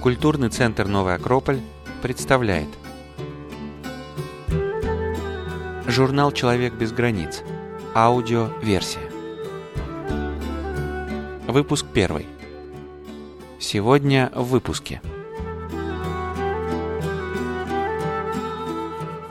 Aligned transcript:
Культурный 0.00 0.48
центр 0.48 0.86
«Новый 0.86 1.14
Акрополь» 1.14 1.60
представляет 2.00 2.68
Журнал 5.86 6.32
«Человек 6.32 6.72
без 6.72 6.90
границ» 6.90 7.42
Аудио-версия 7.94 9.10
Выпуск 11.46 11.84
первый 11.92 12.26
Сегодня 13.58 14.32
в 14.34 14.44
выпуске 14.44 15.02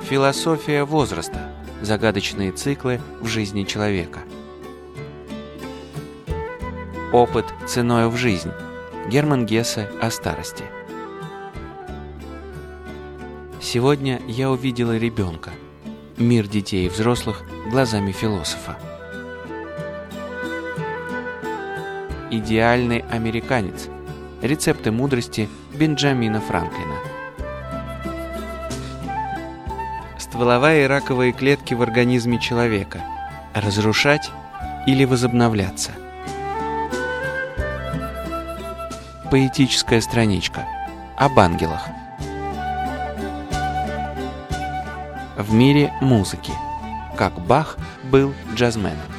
Философия 0.03 0.83
возраста. 0.83 1.51
Загадочные 1.81 2.51
циклы 2.51 3.01
в 3.21 3.25
жизни 3.25 3.63
человека. 3.63 4.19
Опыт 7.11 7.45
ценою 7.67 8.09
в 8.09 8.17
жизнь. 8.17 8.51
Герман 9.09 9.47
Гессе 9.47 9.89
о 9.99 10.11
старости. 10.11 10.65
Сегодня 13.59 14.21
я 14.27 14.51
увидела 14.51 14.95
ребенка. 14.95 15.49
Мир 16.17 16.47
детей 16.47 16.85
и 16.85 16.89
взрослых 16.89 17.41
глазами 17.71 18.11
философа. 18.11 18.77
Идеальный 22.29 22.99
американец. 23.09 23.89
Рецепты 24.43 24.91
мудрости 24.91 25.49
Бенджамина 25.73 26.39
Франклина. 26.39 26.97
Стволовая 30.19 30.83
и 30.83 30.87
раковые 30.87 31.31
клетки 31.31 31.73
в 31.73 31.81
организме 31.81 32.39
человека. 32.39 33.01
Разрушать 33.55 34.29
или 34.85 35.03
возобновляться. 35.03 35.93
Поэтическая 39.31 40.01
страничка. 40.01 40.65
Об 41.15 41.37
ангелах. 41.37 41.87
В 45.37 45.53
мире 45.53 45.93
музыки. 46.01 46.51
Как 47.15 47.39
Бах 47.39 47.77
был 48.05 48.33
джазменом. 48.55 49.18